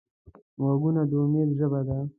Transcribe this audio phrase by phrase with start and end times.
[0.61, 1.97] غوږونه د امید ژبه ده